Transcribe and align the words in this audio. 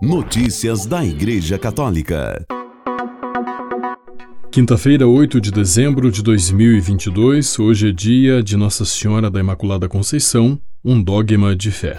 Notícias 0.00 0.86
da 0.86 1.04
Igreja 1.04 1.58
Católica. 1.58 2.46
Quinta-feira, 4.48 5.08
8 5.08 5.40
de 5.40 5.50
dezembro 5.50 6.12
de 6.12 6.22
2022, 6.22 7.58
hoje 7.58 7.88
é 7.88 7.92
dia 7.92 8.40
de 8.40 8.56
Nossa 8.56 8.84
Senhora 8.84 9.28
da 9.28 9.40
Imaculada 9.40 9.88
Conceição, 9.88 10.56
um 10.84 11.02
dogma 11.02 11.56
de 11.56 11.72
fé. 11.72 11.98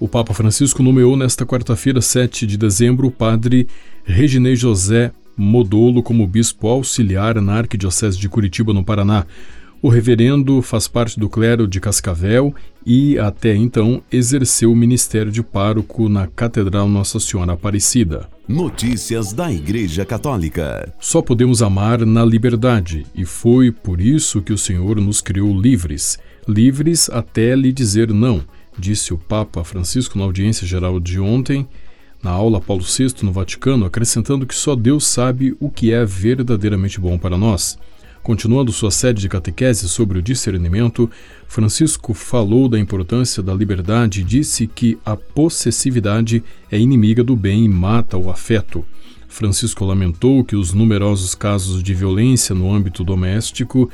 O 0.00 0.08
Papa 0.08 0.32
Francisco 0.32 0.82
nomeou 0.82 1.14
nesta 1.14 1.44
quarta-feira, 1.44 2.00
7 2.00 2.46
de 2.46 2.56
dezembro, 2.56 3.08
o 3.08 3.12
padre 3.12 3.68
Reginei 4.02 4.56
José 4.56 5.12
Modolo 5.36 6.02
como 6.02 6.26
bispo 6.26 6.68
auxiliar 6.68 7.38
na 7.42 7.54
Arquidiocese 7.56 8.18
de 8.18 8.30
Curitiba, 8.30 8.72
no 8.72 8.82
Paraná. 8.82 9.26
O 9.82 9.88
reverendo 9.88 10.60
faz 10.60 10.86
parte 10.86 11.18
do 11.18 11.26
clero 11.26 11.66
de 11.66 11.80
Cascavel 11.80 12.54
e, 12.84 13.18
até 13.18 13.56
então, 13.56 14.02
exerceu 14.12 14.70
o 14.70 14.76
ministério 14.76 15.32
de 15.32 15.42
pároco 15.42 16.06
na 16.06 16.26
Catedral 16.26 16.86
Nossa 16.86 17.18
Senhora 17.18 17.54
Aparecida. 17.54 18.28
Notícias 18.46 19.32
da 19.32 19.50
Igreja 19.50 20.04
Católica. 20.04 20.92
Só 21.00 21.22
podemos 21.22 21.62
amar 21.62 22.04
na 22.04 22.22
liberdade, 22.22 23.06
e 23.14 23.24
foi 23.24 23.72
por 23.72 24.02
isso 24.02 24.42
que 24.42 24.52
o 24.52 24.58
Senhor 24.58 25.00
nos 25.00 25.22
criou 25.22 25.58
livres. 25.58 26.18
Livres 26.46 27.08
até 27.08 27.56
lhe 27.56 27.72
dizer 27.72 28.12
não, 28.12 28.44
disse 28.78 29.14
o 29.14 29.18
Papa 29.18 29.64
Francisco 29.64 30.18
na 30.18 30.24
audiência 30.24 30.66
geral 30.66 31.00
de 31.00 31.18
ontem, 31.18 31.66
na 32.22 32.30
aula 32.30 32.60
Paulo 32.60 32.84
VI 32.84 33.14
no 33.22 33.32
Vaticano, 33.32 33.86
acrescentando 33.86 34.44
que 34.44 34.54
só 34.54 34.76
Deus 34.76 35.06
sabe 35.06 35.56
o 35.58 35.70
que 35.70 35.90
é 35.90 36.04
verdadeiramente 36.04 37.00
bom 37.00 37.16
para 37.16 37.38
nós. 37.38 37.78
Continuando 38.22 38.70
sua 38.70 38.90
série 38.90 39.18
de 39.18 39.28
catequese 39.30 39.88
sobre 39.88 40.18
o 40.18 40.22
discernimento, 40.22 41.10
Francisco 41.48 42.12
falou 42.12 42.68
da 42.68 42.78
importância 42.78 43.42
da 43.42 43.54
liberdade 43.54 44.20
e 44.20 44.24
disse 44.24 44.66
que 44.66 44.98
a 45.06 45.16
possessividade 45.16 46.44
é 46.70 46.78
inimiga 46.78 47.24
do 47.24 47.34
bem 47.34 47.64
e 47.64 47.68
mata 47.68 48.18
o 48.18 48.30
afeto. 48.30 48.84
Francisco 49.26 49.86
lamentou 49.86 50.44
que 50.44 50.54
os 50.54 50.74
numerosos 50.74 51.34
casos 51.34 51.82
de 51.82 51.94
violência 51.94 52.54
no 52.54 52.70
âmbito 52.70 53.02
doméstico, 53.02 53.88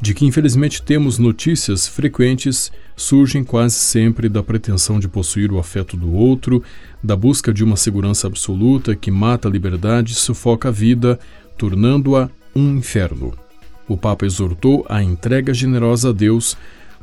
de 0.00 0.12
que 0.12 0.26
infelizmente 0.26 0.82
temos 0.82 1.18
notícias 1.18 1.86
frequentes, 1.86 2.72
surgem 2.96 3.44
quase 3.44 3.76
sempre 3.76 4.28
da 4.28 4.42
pretensão 4.42 4.98
de 4.98 5.06
possuir 5.06 5.52
o 5.52 5.58
afeto 5.58 5.96
do 5.96 6.12
outro, 6.12 6.64
da 7.02 7.14
busca 7.14 7.52
de 7.52 7.62
uma 7.62 7.76
segurança 7.76 8.26
absoluta 8.26 8.96
que 8.96 9.10
mata 9.10 9.46
a 9.46 9.50
liberdade 9.50 10.12
e 10.12 10.16
sufoca 10.16 10.68
a 10.68 10.72
vida, 10.72 11.18
tornando-a 11.56 12.28
um 12.56 12.78
inferno. 12.78 13.47
O 13.88 13.96
Papa 13.96 14.26
exortou 14.26 14.84
a 14.86 15.02
entrega 15.02 15.54
generosa 15.54 16.10
a 16.10 16.12
Deus, 16.12 16.54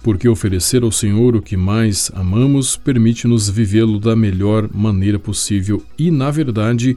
porque 0.04 0.30
oferecer 0.30 0.84
ao 0.84 0.92
Senhor 0.92 1.36
o 1.36 1.42
que 1.42 1.58
mais 1.58 2.12
amamos 2.14 2.78
permite-nos 2.78 3.50
vivê-lo 3.50 4.00
da 4.00 4.16
melhor 4.16 4.70
maneira 4.72 5.18
possível 5.18 5.84
e, 5.98 6.12
na 6.12 6.30
verdade, 6.30 6.96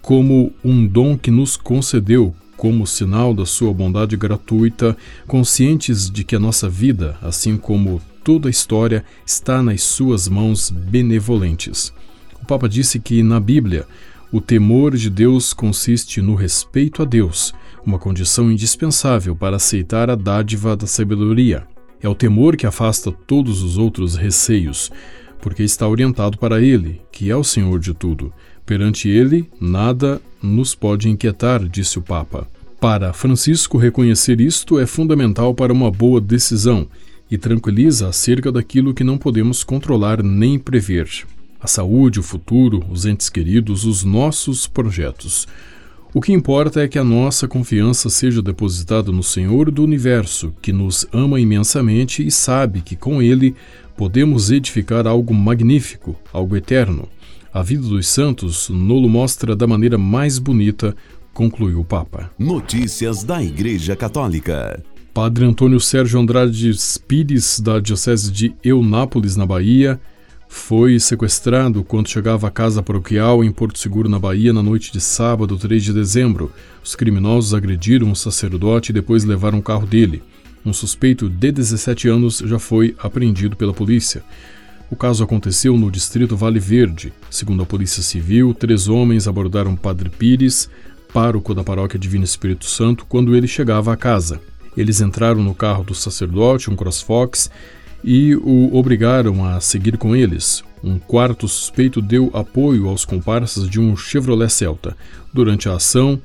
como 0.00 0.54
um 0.64 0.86
dom 0.86 1.18
que 1.18 1.30
nos 1.30 1.54
concedeu, 1.54 2.34
como 2.56 2.86
sinal 2.86 3.34
da 3.34 3.44
sua 3.44 3.74
bondade 3.74 4.16
gratuita, 4.16 4.96
conscientes 5.26 6.10
de 6.10 6.24
que 6.24 6.34
a 6.34 6.40
nossa 6.40 6.66
vida, 6.66 7.18
assim 7.20 7.58
como 7.58 8.00
toda 8.24 8.48
a 8.48 8.50
história, 8.50 9.04
está 9.26 9.62
nas 9.62 9.82
suas 9.82 10.26
mãos 10.26 10.70
benevolentes. 10.70 11.92
O 12.42 12.46
Papa 12.46 12.66
disse 12.66 12.98
que, 12.98 13.22
na 13.22 13.38
Bíblia, 13.38 13.86
o 14.32 14.40
temor 14.40 14.96
de 14.96 15.10
Deus 15.10 15.52
consiste 15.52 16.22
no 16.22 16.34
respeito 16.34 17.02
a 17.02 17.04
Deus 17.04 17.52
uma 17.86 17.98
condição 17.98 18.50
indispensável 18.50 19.36
para 19.36 19.56
aceitar 19.56 20.10
a 20.10 20.16
dádiva 20.16 20.76
da 20.76 20.86
sabedoria. 20.86 21.66
É 22.02 22.08
o 22.08 22.14
temor 22.14 22.56
que 22.56 22.66
afasta 22.66 23.12
todos 23.12 23.62
os 23.62 23.78
outros 23.78 24.16
receios, 24.16 24.90
porque 25.40 25.62
está 25.62 25.88
orientado 25.88 26.36
para 26.36 26.60
Ele, 26.60 27.00
que 27.12 27.30
é 27.30 27.36
o 27.36 27.44
Senhor 27.44 27.78
de 27.78 27.94
tudo. 27.94 28.32
Perante 28.66 29.08
Ele, 29.08 29.48
nada 29.60 30.20
nos 30.42 30.74
pode 30.74 31.08
inquietar, 31.08 31.66
disse 31.68 31.98
o 31.98 32.02
Papa. 32.02 32.48
Para 32.80 33.12
Francisco, 33.12 33.78
reconhecer 33.78 34.40
isto 34.40 34.78
é 34.78 34.84
fundamental 34.84 35.54
para 35.54 35.72
uma 35.72 35.90
boa 35.90 36.20
decisão 36.20 36.86
e 37.30 37.38
tranquiliza 37.38 38.08
acerca 38.08 38.52
daquilo 38.52 38.92
que 38.92 39.04
não 39.04 39.16
podemos 39.16 39.64
controlar 39.64 40.22
nem 40.22 40.58
prever. 40.58 41.08
A 41.60 41.66
saúde, 41.66 42.20
o 42.20 42.22
futuro, 42.22 42.84
os 42.90 43.06
entes 43.06 43.30
queridos, 43.30 43.84
os 43.84 44.04
nossos 44.04 44.66
projetos. 44.66 45.48
O 46.16 46.20
que 46.22 46.32
importa 46.32 46.80
é 46.80 46.88
que 46.88 46.98
a 46.98 47.04
nossa 47.04 47.46
confiança 47.46 48.08
seja 48.08 48.40
depositada 48.40 49.12
no 49.12 49.22
Senhor 49.22 49.70
do 49.70 49.84
universo, 49.84 50.50
que 50.62 50.72
nos 50.72 51.06
ama 51.12 51.38
imensamente 51.38 52.26
e 52.26 52.30
sabe 52.30 52.80
que 52.80 52.96
com 52.96 53.20
Ele 53.20 53.54
podemos 53.98 54.50
edificar 54.50 55.06
algo 55.06 55.34
magnífico, 55.34 56.16
algo 56.32 56.56
eterno. 56.56 57.06
A 57.52 57.62
vida 57.62 57.86
dos 57.86 58.08
santos 58.08 58.70
nolo 58.70 59.10
mostra 59.10 59.54
da 59.54 59.66
maneira 59.66 59.98
mais 59.98 60.38
bonita, 60.38 60.96
concluiu 61.34 61.80
o 61.80 61.84
Papa. 61.84 62.30
Notícias 62.38 63.22
da 63.22 63.42
Igreja 63.42 63.94
Católica. 63.94 64.82
Padre 65.12 65.44
Antônio 65.44 65.78
Sérgio 65.78 66.18
Andrade 66.18 66.72
Pires, 67.06 67.60
da 67.60 67.78
Diocese 67.78 68.32
de 68.32 68.54
Eunápolis, 68.64 69.36
na 69.36 69.44
Bahia, 69.44 70.00
foi 70.48 70.98
sequestrado 70.98 71.82
quando 71.84 72.08
chegava 72.08 72.48
à 72.48 72.50
casa 72.50 72.82
paroquial 72.82 73.44
em 73.44 73.52
Porto 73.52 73.78
Seguro, 73.78 74.08
na 74.08 74.18
Bahia, 74.18 74.52
na 74.52 74.62
noite 74.62 74.92
de 74.92 75.00
sábado, 75.00 75.56
3 75.56 75.82
de 75.82 75.92
dezembro. 75.92 76.52
Os 76.82 76.94
criminosos 76.94 77.54
agrediram 77.54 78.10
o 78.10 78.16
sacerdote 78.16 78.90
e 78.90 78.92
depois 78.92 79.24
levaram 79.24 79.58
o 79.58 79.62
carro 79.62 79.86
dele. 79.86 80.22
Um 80.64 80.72
suspeito 80.72 81.28
de 81.28 81.52
17 81.52 82.08
anos 82.08 82.42
já 82.44 82.58
foi 82.58 82.94
apreendido 82.98 83.56
pela 83.56 83.72
polícia. 83.72 84.24
O 84.90 84.96
caso 84.96 85.22
aconteceu 85.22 85.76
no 85.76 85.90
distrito 85.90 86.36
Vale 86.36 86.60
Verde. 86.60 87.12
Segundo 87.28 87.62
a 87.62 87.66
Polícia 87.66 88.02
Civil, 88.02 88.54
três 88.54 88.88
homens 88.88 89.26
abordaram 89.26 89.74
Padre 89.74 90.08
Pires, 90.08 90.70
pároco 91.12 91.54
da 91.54 91.64
paróquia 91.64 91.98
Divino 91.98 92.24
Espírito 92.24 92.66
Santo, 92.66 93.04
quando 93.08 93.34
ele 93.34 93.48
chegava 93.48 93.92
à 93.92 93.96
casa. 93.96 94.40
Eles 94.76 95.00
entraram 95.00 95.42
no 95.42 95.54
carro 95.54 95.82
do 95.82 95.94
sacerdote, 95.94 96.70
um 96.70 96.76
CrossFox, 96.76 97.50
e 98.06 98.36
o 98.36 98.70
obrigaram 98.72 99.44
a 99.44 99.60
seguir 99.60 99.98
com 99.98 100.14
eles. 100.14 100.62
Um 100.82 100.96
quarto 100.96 101.48
suspeito 101.48 102.00
deu 102.00 102.30
apoio 102.32 102.88
aos 102.88 103.04
comparsas 103.04 103.68
de 103.68 103.80
um 103.80 103.96
Chevrolet 103.96 104.48
Celta. 104.48 104.96
Durante 105.34 105.68
a 105.68 105.74
ação, 105.74 106.20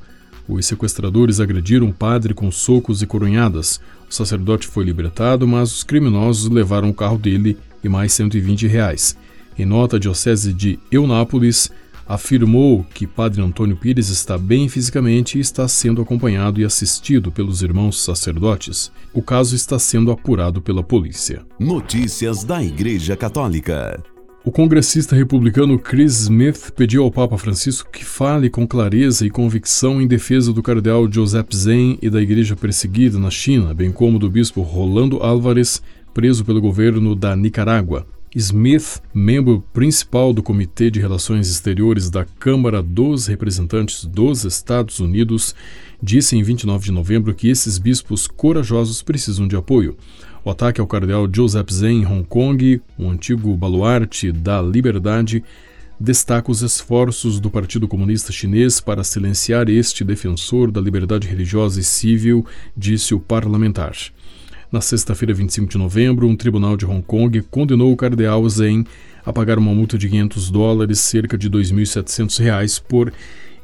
os 0.48 0.68
sequestradores 0.68 1.40
agrediram 1.40 1.90
o 1.90 1.94
padre 1.94 2.36
com 2.36 2.52
socos 2.52 3.02
e 3.02 3.08
coronhadas. 3.08 3.82
O 4.08 4.14
sacerdote 4.14 4.68
foi 4.68 4.84
libertado, 4.84 5.48
mas 5.48 5.74
os 5.74 5.84
criminosos 5.84 6.52
levaram 6.52 6.90
o 6.90 6.94
carro 6.94 7.18
dele 7.18 7.58
e 7.84 7.90
mais 7.90 8.14
120 8.14 8.68
reais. 8.68 9.18
Em 9.58 9.66
nota, 9.66 9.96
a 9.96 10.00
diocese 10.00 10.54
de 10.54 10.78
Eunápolis 10.92 11.72
afirmou 12.08 12.86
que 12.94 13.08
Padre 13.08 13.42
Antônio 13.42 13.78
Pires 13.78 14.10
está 14.10 14.38
bem 14.38 14.68
fisicamente 14.68 15.38
e 15.38 15.42
está 15.42 15.68
sendo 15.68 16.02
acompanhado 16.02 16.60
e 16.60 16.66
assistido 16.66 17.32
pelos 17.32 17.62
irmãos 17.62 18.04
sacerdotes. 18.04 18.92
O 19.14 19.22
caso 19.22 19.56
está 19.56 19.78
sendo 19.80 20.12
apurado 20.12 20.62
pela 20.62 20.84
polícia. 20.84 21.44
Notícias 21.60 22.44
da 22.44 22.64
Igreja 22.64 23.16
Católica. 23.16 24.02
O 24.44 24.52
congressista 24.52 25.16
republicano 25.16 25.78
Chris 25.78 26.22
Smith 26.22 26.72
pediu 26.76 27.04
ao 27.04 27.12
Papa 27.12 27.38
Francisco 27.38 27.92
que 27.92 28.04
fale 28.04 28.50
com 28.50 28.68
clareza 28.68 29.24
e 29.24 29.30
convicção 29.30 30.02
em 30.02 30.08
defesa 30.08 30.52
do 30.52 30.64
cardeal 30.64 31.08
Joseph 31.12 31.54
Zen 31.54 32.00
e 32.02 32.10
da 32.10 32.20
igreja 32.20 32.56
perseguida 32.56 33.20
na 33.20 33.30
China, 33.30 33.72
bem 33.72 33.92
como 33.92 34.18
do 34.18 34.28
bispo 34.28 34.62
Rolando 34.62 35.18
Álvares, 35.18 35.80
preso 36.12 36.44
pelo 36.44 36.60
governo 36.60 37.16
da 37.16 37.36
Nicarágua. 37.36 38.08
Smith, 38.34 39.02
membro 39.14 39.62
principal 39.74 40.32
do 40.32 40.42
Comitê 40.42 40.90
de 40.90 41.02
Relações 41.02 41.50
Exteriores 41.50 42.10
da 42.10 42.24
Câmara 42.24 42.82
dos 42.82 43.28
Representantes 43.28 44.06
dos 44.06 44.46
Estados 44.46 45.02
Unidos, 45.02 45.54
disse 46.02 46.38
em 46.38 46.42
29 46.42 46.86
de 46.86 46.92
novembro 46.94 47.36
que 47.36 47.50
esses 47.50 47.78
bispos 47.78 48.28
corajosos 48.28 49.02
precisam 49.02 49.50
de 49.50 49.58
apoio. 49.58 49.98
O 50.46 50.50
ataque 50.50 50.80
ao 50.80 50.88
cardeal 50.88 51.28
Joseph 51.30 51.70
Zen 51.70 52.04
em 52.04 52.06
Hong 52.06 52.24
Kong, 52.24 52.82
um 52.98 53.10
antigo 53.10 53.54
baluarte 53.58 54.32
da 54.32 54.62
liberdade, 54.62 55.44
destaca 56.00 56.50
os 56.50 56.62
esforços 56.62 57.38
do 57.38 57.50
Partido 57.50 57.86
Comunista 57.86 58.32
Chinês 58.32 58.80
para 58.80 59.04
silenciar 59.04 59.68
este 59.68 60.06
defensor 60.06 60.72
da 60.72 60.80
liberdade 60.80 61.28
religiosa 61.28 61.82
e 61.82 61.84
civil, 61.84 62.46
disse 62.78 63.14
o 63.14 63.20
parlamentar. 63.20 63.94
Na 64.72 64.80
sexta-feira, 64.80 65.34
25 65.34 65.70
de 65.70 65.78
novembro, 65.78 66.26
um 66.26 66.36
tribunal 66.36 66.78
de 66.78 66.86
Hong 66.86 67.02
Kong 67.02 67.42
condenou 67.52 67.92
o 67.92 67.98
cardeal 67.98 68.48
Zen 68.48 68.86
a 69.26 69.34
pagar 69.34 69.60
uma 69.60 69.74
multa 69.74 69.98
de 69.98 70.08
500 70.08 70.50
dólares, 70.50 71.02
cerca 71.02 71.38
de 71.38 71.50
2.700 71.50 72.40
reais, 72.40 72.80
por 72.80 73.12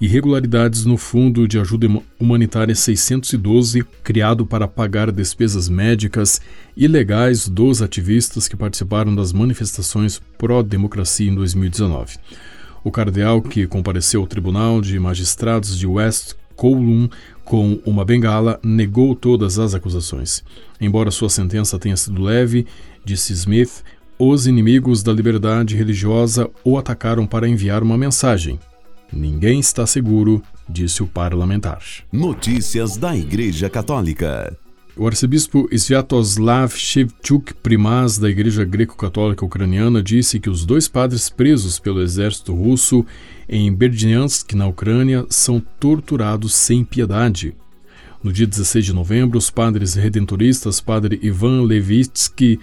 irregularidades 0.01 0.83
no 0.83 0.97
Fundo 0.97 1.47
de 1.47 1.57
Ajuda 1.57 1.87
Humanitária 2.19 2.75
612, 2.75 3.85
criado 4.03 4.45
para 4.45 4.67
pagar 4.67 5.09
despesas 5.09 5.69
médicas 5.69 6.41
ilegais 6.75 7.47
dos 7.47 7.81
ativistas 7.81 8.49
que 8.49 8.57
participaram 8.57 9.15
das 9.15 9.31
manifestações 9.31 10.21
pró-democracia 10.37 11.31
em 11.31 11.35
2019. 11.35 12.17
O 12.83 12.91
cardeal, 12.91 13.41
que 13.41 13.65
compareceu 13.65 14.19
ao 14.19 14.27
Tribunal 14.27 14.81
de 14.81 14.99
Magistrados 14.99 15.79
de 15.79 15.87
West 15.87 16.35
Kowloon 16.57 17.07
com 17.45 17.79
uma 17.85 18.03
bengala, 18.03 18.59
negou 18.61 19.15
todas 19.15 19.57
as 19.57 19.73
acusações. 19.73 20.43
Embora 20.81 21.09
sua 21.09 21.29
sentença 21.29 21.79
tenha 21.79 21.95
sido 21.95 22.21
leve, 22.21 22.67
disse 23.05 23.31
Smith, 23.31 23.83
os 24.19 24.47
inimigos 24.47 25.01
da 25.01 25.13
liberdade 25.13 25.75
religiosa 25.75 26.49
o 26.65 26.77
atacaram 26.77 27.25
para 27.25 27.47
enviar 27.47 27.81
uma 27.81 27.97
mensagem. 27.97 28.59
Ninguém 29.13 29.61
está 29.61 29.87
seguro, 29.87 30.43
disse 30.67 31.01
o 31.01 31.07
parlamentar. 31.07 31.81
Notícias 32.11 32.97
da 32.97 33.15
Igreja 33.15 33.69
Católica. 33.69 34.57
O 34.99 35.05
arcebispo 35.05 35.69
Sviatoslav 35.71 36.75
Shevchuk, 36.75 37.53
primaz 37.61 38.17
da 38.17 38.27
Igreja 38.27 38.65
Greco-Católica 38.65 39.45
Ucraniana, 39.45 40.01
disse 40.01 40.39
que 40.39 40.49
os 40.49 40.65
dois 40.65 40.87
padres 40.87 41.29
presos 41.29 41.77
pelo 41.77 42.01
exército 42.01 42.51
russo 42.51 43.05
em 43.47 43.71
Berdyansk, 43.71 44.55
na 44.55 44.65
Ucrânia, 44.65 45.23
são 45.29 45.59
torturados 45.59 46.55
sem 46.55 46.83
piedade. 46.83 47.55
No 48.23 48.33
dia 48.33 48.47
16 48.47 48.85
de 48.85 48.93
novembro, 48.93 49.37
os 49.37 49.51
padres 49.51 49.93
redentoristas, 49.93 50.81
padre 50.81 51.19
Ivan 51.21 51.61
Levitsky, 51.61 52.59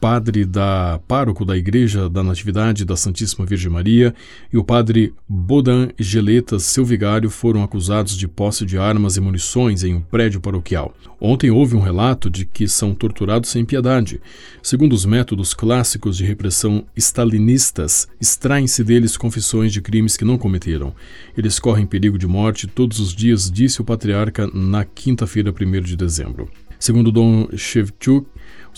padre 0.00 0.44
da 0.44 1.00
pároco 1.06 1.44
da 1.44 1.56
Igreja 1.56 2.08
da 2.08 2.22
Natividade 2.22 2.84
da 2.84 2.96
Santíssima 2.96 3.46
Virgem 3.46 3.70
Maria, 3.70 4.14
e 4.52 4.58
o 4.58 4.64
padre 4.64 5.14
Bodan 5.28 5.88
Geletas, 5.98 6.64
seu 6.64 6.84
vigário, 6.84 7.30
foram 7.30 7.62
acusados 7.62 8.16
de 8.16 8.28
posse 8.28 8.64
de 8.64 8.78
armas 8.78 9.16
e 9.16 9.20
munições 9.20 9.82
em 9.82 9.94
um 9.94 10.00
prédio 10.00 10.40
paroquial. 10.40 10.94
Ontem 11.20 11.50
houve 11.50 11.74
um 11.76 11.80
relato 11.80 12.28
de 12.28 12.44
que 12.44 12.68
são 12.68 12.94
torturados 12.94 13.50
sem 13.50 13.64
piedade. 13.64 14.20
Segundo 14.62 14.92
os 14.92 15.06
métodos 15.06 15.54
clássicos 15.54 16.16
de 16.16 16.24
repressão 16.24 16.84
stalinistas, 16.96 18.06
extraem-se 18.20 18.84
deles 18.84 19.16
confissões 19.16 19.72
de 19.72 19.80
crimes 19.80 20.16
que 20.16 20.24
não 20.24 20.36
cometeram. 20.36 20.94
Eles 21.36 21.58
correm 21.58 21.86
perigo 21.86 22.18
de 22.18 22.26
morte 22.26 22.66
todos 22.66 23.00
os 23.00 23.14
dias, 23.14 23.50
disse 23.50 23.80
o 23.80 23.84
patriarca 23.84 24.46
na 24.52 24.84
quinta-feira, 24.84 25.50
1 25.50 25.80
de 25.80 25.96
dezembro. 25.96 26.48
Segundo 26.78 27.10
Dom 27.10 27.48
Shevchuk, 27.56 28.26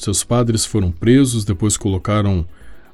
seus 0.00 0.24
padres 0.24 0.64
foram 0.64 0.90
presos, 0.90 1.44
depois 1.44 1.76
colocaram 1.76 2.46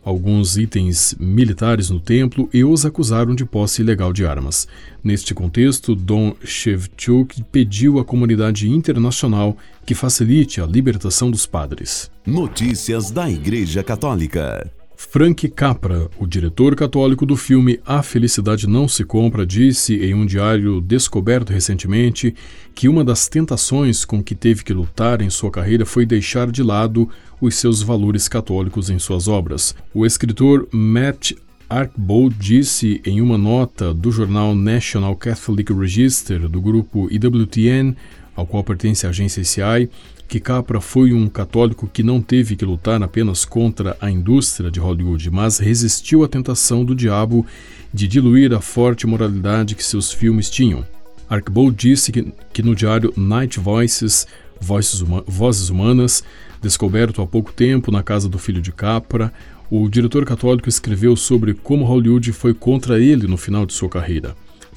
alguns 0.05 0.57
itens 0.59 1.15
militares 1.19 1.89
no 1.89 1.99
templo 1.99 2.49
e 2.53 2.63
os 2.63 2.85
acusaram 2.85 3.35
de 3.35 3.45
posse 3.45 3.81
ilegal 3.81 4.13
de 4.13 4.27
armas. 4.27 4.69
Neste 5.03 5.35
contexto, 5.35 5.95
Dom 5.95 6.35
Shevchuk 6.45 7.43
pediu 7.45 7.99
à 7.99 8.05
comunidade 8.05 8.69
internacional 8.69 9.57
que 9.87 9.95
facilite 9.95 10.61
a 10.61 10.67
libertação 10.67 11.31
dos 11.31 11.47
padres. 11.47 12.11
Notícias 12.27 13.11
da 13.11 13.31
Igreja 13.31 13.83
Católica. 13.83 14.71
Frank 15.11 15.49
Capra, 15.51 16.09
o 16.19 16.27
diretor 16.27 16.75
católico 16.75 17.25
do 17.25 17.37
filme 17.37 17.79
A 17.87 18.03
Felicidade 18.03 18.67
Não 18.67 18.89
Se 18.89 19.05
Compra, 19.05 19.47
disse 19.47 19.95
em 19.95 20.13
um 20.13 20.27
diário 20.27 20.81
descoberto 20.81 21.53
recentemente 21.53 22.35
que 22.75 22.89
uma 22.89 23.05
das 23.05 23.29
tentações 23.29 24.05
com 24.05 24.23
que 24.23 24.35
teve 24.35 24.65
que 24.65 24.73
lutar 24.73 25.21
em 25.21 25.31
sua 25.31 25.51
carreira 25.51 25.87
foi 25.87 26.05
deixar 26.05 26.51
de 26.51 26.63
lado 26.63 27.09
os 27.41 27.55
seus 27.55 27.81
valores 27.81 28.27
católicos 28.27 28.91
em 28.91 28.99
suas 28.99 29.29
obras. 29.29 29.75
O 29.95 30.05
escritor 30.05 30.67
Matt 30.73 31.33
Archbold 31.69 32.35
disse 32.39 33.01
em 33.05 33.21
uma 33.21 33.39
nota 33.39 33.95
do 33.95 34.11
jornal 34.11 34.55
National 34.55 35.15
Catholic 35.17 35.73
Register 35.73 36.49
do 36.49 36.61
grupo 36.61 37.09
IWTN, 37.11 37.95
ao 38.35 38.47
qual 38.47 38.65
pertence 38.65 39.07
a 39.07 39.11
agência 39.11 39.43
SCI, 39.43 39.89
que 40.27 40.41
Capra 40.41 40.81
foi 40.81 41.13
um 41.13 41.29
católico 41.29 41.89
que 41.93 42.03
não 42.03 42.21
teve 42.21 42.57
que 42.57 42.65
lutar 42.65 43.03
apenas 43.03 43.45
contra 43.45 43.97
a 44.01 44.11
indústria 44.11 44.71
de 44.71 44.81
Hollywood, 44.81 45.31
mas 45.31 45.59
resistiu 45.59 46.25
à 46.25 46.29
tentação 46.29 46.85
do 46.85 46.95
diabo 46.95 47.47
de 47.93 48.09
diluir 48.09 48.53
a 48.53 48.61
forte 48.61 49.07
moralidade 49.07 49.75
que 49.75 49.85
seus 49.85 50.13
filmes 50.13 50.51
tinham. 50.51 50.85
Archbold 51.29 51.77
disse 51.77 52.11
que, 52.11 52.33
que 52.53 52.63
no 52.63 52.75
diário 52.75 53.13
Night 53.17 53.61
Voices, 53.61 54.27
Vozes, 54.61 55.01
Uma, 55.01 55.23
Vozes 55.27 55.71
Humanas, 55.71 56.25
descoberto 56.61 57.23
há 57.23 57.27
pouco 57.27 57.53
tempo 57.53 57.91
na 57.91 58.03
casa 58.03 58.29
do 58.29 58.39
filho 58.39 58.61
de 58.61 58.73
Capra, 58.73 59.33
o 59.71 59.89
diretor 59.89 60.25
católico 60.25 60.69
escreveu 60.69 61.17
sobre 61.17 61.55
como 61.55 61.85
Hollywood 61.85 62.33
foi 62.33 62.55
contra 62.55 63.01
ele 63.01 63.27
no 63.27 63.37
final 63.37 63.65
de 63.67 63.73
sua 63.73 63.89
carreira. 63.89 64.35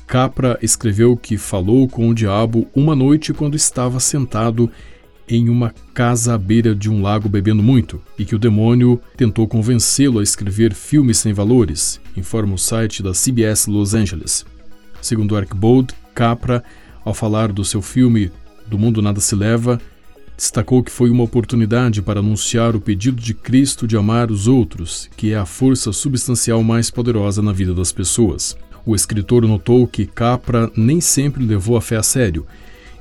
Capra 0.08 0.58
escreveu 0.62 1.18
que 1.18 1.38
falou 1.38 1.86
com 1.86 2.08
o 2.08 2.16
diabo 2.16 2.66
uma 2.74 2.96
noite 2.96 3.34
quando 3.34 3.56
estava 3.56 4.00
sentado 4.00 4.72
em 5.28 5.50
uma 5.50 5.76
casa 5.94 6.34
à 6.34 6.38
beira 6.38 6.74
de 6.74 6.90
um 6.90 7.02
lago 7.02 7.28
bebendo 7.28 7.62
muito 7.62 8.02
e 8.18 8.24
que 8.24 8.34
o 8.34 8.40
demônio 8.40 9.02
tentou 9.18 9.46
convencê-lo 9.46 10.20
a 10.20 10.24
escrever 10.24 10.74
filmes 10.74 11.18
sem 11.18 11.34
valores, 11.34 12.00
informa 12.16 12.56
o 12.56 12.58
site 12.58 13.04
da 13.04 13.12
CBS 13.12 13.68
Los 13.68 13.94
Angeles. 13.94 14.46
Segundo 15.02 15.36
Archbold, 15.36 15.94
Capra, 16.16 16.64
ao 17.04 17.14
falar 17.14 17.52
do 17.52 17.66
seu 17.66 17.82
filme 17.82 18.32
Do 18.66 18.80
Mundo 18.80 19.02
Nada 19.02 19.20
Se 19.20 19.36
Leva, 19.36 19.78
destacou 20.38 20.82
que 20.82 20.92
foi 20.92 21.10
uma 21.10 21.24
oportunidade 21.24 22.02
para 22.02 22.22
anunciar 22.22 22.78
o 22.78 22.80
pedido 22.82 23.22
de 23.22 23.34
Cristo 23.34 23.86
de 23.86 23.98
amar 23.98 24.32
os 24.32 24.48
outros, 24.48 25.10
que 25.18 25.34
é 25.34 25.38
a 25.38 25.46
força 25.46 25.92
substancial 25.92 26.64
mais 26.64 26.90
poderosa 26.90 27.42
na 27.42 27.52
vida 27.52 27.74
das 27.74 27.92
pessoas. 27.92 28.56
O 28.86 28.96
escritor 28.96 29.46
notou 29.48 29.88
que 29.88 30.06
Capra 30.06 30.72
nem 30.76 31.02
sempre 31.02 31.46
levou 31.46 31.78
a 31.78 31.82
fé 31.82 31.98
a 31.98 32.04
sério 32.04 32.46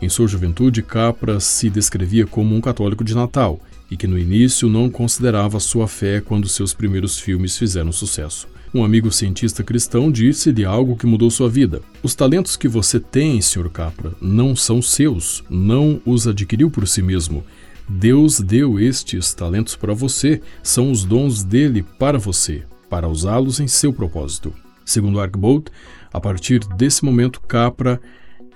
em 0.01 0.11
sua 0.11 0.29
juventude, 0.29 0.83
Capra 0.83 1.41
se 1.41 1.71
descrevia 1.71 2.27
como 2.27 2.55
um 2.55 2.61
católico 2.61 3.03
de 3.03 3.15
Natal 3.15 3.59
e 3.91 3.97
que 3.97 4.07
no 4.07 4.19
início 4.19 4.69
não 4.69 4.91
considerava 4.91 5.59
sua 5.59 5.89
fé 5.89 6.21
quando 6.21 6.49
seus 6.49 6.75
primeiros 6.75 7.19
filmes 7.19 7.57
fizeram 7.57 7.91
sucesso. 7.93 8.47
Um 8.75 8.85
amigo 8.85 9.11
cientista 9.11 9.65
cristão 9.65 10.11
disse-lhe 10.11 10.67
algo 10.67 10.97
que 10.97 11.07
mudou 11.07 11.31
sua 11.31 11.49
vida. 11.49 11.81
Os 12.03 12.15
talentos 12.15 12.57
que 12.57 12.69
você 12.69 13.01
tem, 13.01 13.41
Sr. 13.41 13.71
Capra, 13.71 14.13
não 14.21 14.55
são 14.55 14.83
seus, 14.83 15.43
não 15.49 16.01
os 16.05 16.29
adquiriu 16.29 16.71
por 16.71 16.87
si 16.87 17.01
mesmo. 17.01 17.43
Deus 17.89 18.39
deu 18.39 18.79
estes 18.79 19.33
talentos 19.33 19.77
para 19.77 19.95
você, 19.95 20.43
são 20.63 20.91
os 20.91 21.05
dons 21.05 21.43
dele 21.43 21.83
para 21.99 22.19
você, 22.19 22.65
para 22.91 23.09
usá-los 23.09 23.61
em 23.61 23.69
seu 23.69 23.93
propósito. 23.93 24.53
Segundo 24.87 25.21
Archbold, 25.21 25.67
a 26.13 26.21
partir 26.21 26.61
desse 26.77 27.05
momento, 27.05 27.41
Capra 27.41 28.01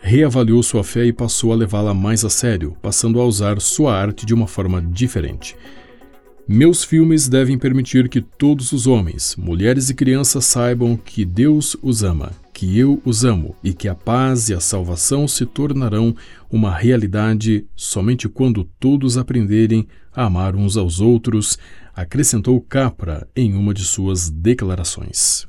reavaliou 0.00 0.62
sua 0.62 0.84
fé 0.84 1.04
e 1.04 1.12
passou 1.12 1.52
a 1.52 1.56
levá-la 1.56 1.92
mais 1.92 2.24
a 2.24 2.30
sério, 2.30 2.76
passando 2.80 3.20
a 3.20 3.24
usar 3.24 3.60
sua 3.60 3.94
arte 3.94 4.24
de 4.24 4.32
uma 4.32 4.46
forma 4.46 4.80
diferente. 4.80 5.56
Meus 6.48 6.82
filmes 6.82 7.28
devem 7.28 7.58
permitir 7.58 8.08
que 8.08 8.20
todos 8.20 8.72
os 8.72 8.86
homens, 8.86 9.36
mulheres 9.36 9.90
e 9.90 9.94
crianças 9.94 10.44
saibam 10.44 10.96
que 10.96 11.24
Deus 11.24 11.76
os 11.82 12.02
ama, 12.02 12.32
que 12.52 12.78
eu 12.78 13.00
os 13.04 13.24
amo 13.24 13.54
e 13.62 13.72
que 13.72 13.88
a 13.88 13.94
paz 13.94 14.48
e 14.48 14.54
a 14.54 14.60
salvação 14.60 15.28
se 15.28 15.44
tornarão 15.46 16.14
uma 16.50 16.74
realidade 16.74 17.66
somente 17.76 18.28
quando 18.28 18.64
todos 18.78 19.18
aprenderem 19.18 19.86
a 20.12 20.24
amar 20.24 20.56
uns 20.56 20.76
aos 20.76 21.00
outros, 21.00 21.58
acrescentou 21.94 22.60
Capra 22.60 23.28
em 23.36 23.54
uma 23.54 23.74
de 23.74 23.84
suas 23.84 24.28
declarações. 24.28 25.48